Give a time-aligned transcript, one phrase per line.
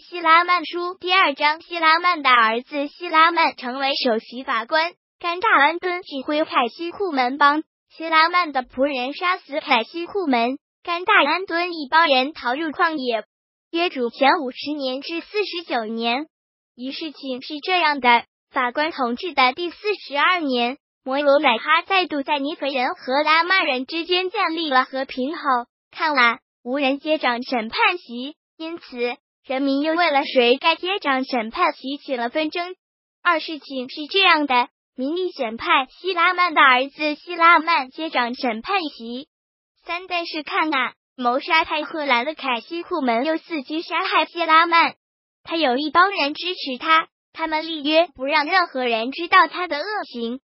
[0.00, 7.62] 希拉曼书第二章，希拉曼的儿子希拉曼成为首席法官，甘大安敦指挥凯西库门帮。
[7.90, 13.24] 希拉曼的仆人杀死凯西库门，甘大安敦一帮人逃入旷野。
[13.72, 16.28] 约主前五十年至四十九年，
[16.74, 19.76] 一事情是这样的：法官统治的第四
[20.08, 25.42] 十二年，摩罗乃哈再度在尼腓人和拉曼人之间建立了和平后，
[25.90, 29.18] 看来无人接掌审判席，因此。
[29.46, 32.74] 人民又为了谁该接掌审判席起了纷争。
[33.22, 39.28] 二事情是这样的：民力审判希拉曼的儿子希拉曼接掌审判席。
[39.84, 44.94] 三但是看啊，谋杀泰赫兰的凯西库门又伺机杀害希拉曼。
[45.42, 50.40] 他有一帮人支持他，他们立约不让任何人知道他的恶行。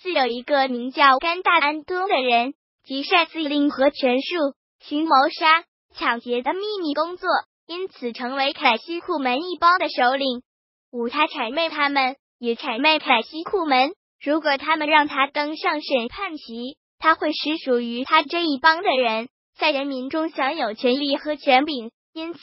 [0.00, 2.54] 四有一个名叫甘大安多的人，
[2.84, 7.28] 即擅自令和权术行谋杀、抢劫的秘密工作。
[7.72, 10.42] 因此，成为凯西库门一帮的首领。
[10.90, 13.94] 五，他谄媚他们，也谄媚凯西库门。
[14.22, 21.90] 如果他们让他登上审判席，他会使属于他这一帮的人在人民中享有权力和权柄。
[22.12, 22.40] 因此，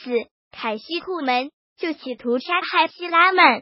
[0.51, 3.61] 凯西库门就企图杀害希拉曼。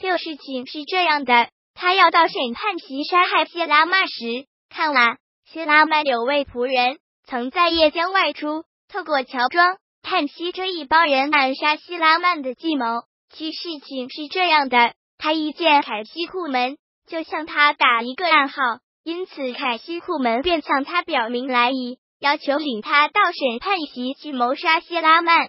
[0.00, 9.78] 六，事情是这样的：他要到审判席杀害希拉曼时，看了希拉曼有位仆人曾在夜间外出，透过乔装。
[10.04, 12.84] 叹息这一帮人暗杀希拉曼的计谋。
[13.30, 16.76] 其事情是这样的：他一见凯西库门，
[17.08, 18.60] 就向他打一个暗号，
[19.02, 25.48] 因此凯西库门便向他表明来意，要求领他到审判席去谋杀希拉曼。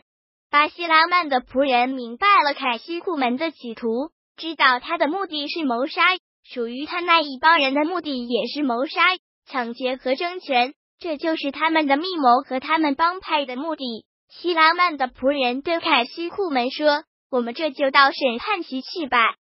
[0.49, 6.01] 巴希拉曼的仆人明白了凯西库门的企图，知道他的目的是谋杀，
[6.45, 9.01] 属于他那一帮人的目的也是谋杀、
[9.45, 14.05] 抢劫和争权，这就是他们的密谋和他们帮派的目的。
[14.29, 19.35] 希拉曼的仆人对凯西库门说：“我们这就到审判席去吧。”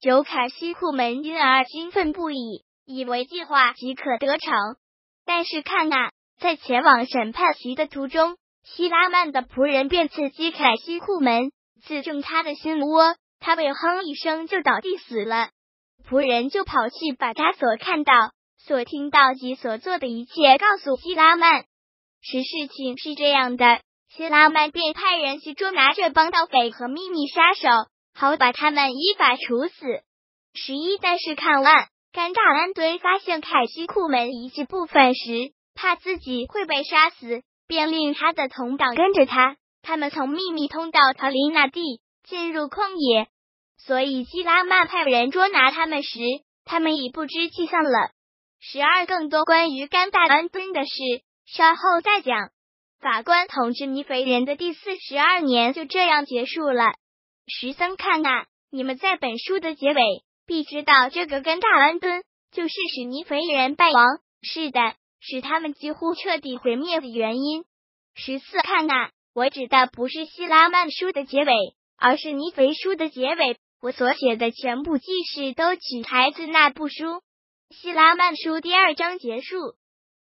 [0.00, 4.54] 九凯西库门因而兴奋不已，以为计划即可得逞。
[5.26, 11.50] 但是看啊，在前往审判席的途中，希拉曼的仆人便刺激凯西库门，
[11.84, 15.50] 刺中他的心窝，他被哼一声就倒地死了。
[16.08, 18.12] 仆人就跑去把他所看到、
[18.56, 21.64] 所听到及所做的一切告诉希拉曼。
[22.20, 23.80] 实事情是这样的。
[24.10, 27.68] 希拉曼便派人去捉拿这帮盗匪和秘密杀手，
[28.14, 30.02] 好把他们依法处死。
[30.54, 39.56] 十一，但是看完甘大安敦发现凯西库门遗迹部分时，怕自己会被杀死，便令他的同党跟着他。
[39.82, 43.28] 他们从秘密通道逃离那地，进入旷野。
[43.76, 46.18] 所以希拉曼派人捉拿他们时，
[46.64, 48.10] 他们已不知去向了。
[48.58, 50.88] 十二，更多关于甘大安敦的事，
[51.46, 52.50] 稍后再讲。
[53.00, 56.84] 法官统治尼肥人的第四十二年就这样结束了。
[57.46, 60.02] 十三看啊，你们在本书的结尾
[60.46, 67.64] 必知道，这个跟大安敦就是使尼肥人败亡，是的，使他们几乎彻底毁灭的原因。
[68.14, 71.52] 十四看啊，我指的不是希拉曼书的结尾，
[71.96, 73.58] 而是尼肥书的结尾。
[73.80, 77.22] 我所写的全部记事都取材自那部书。
[77.70, 79.77] 希拉曼书第二章结束。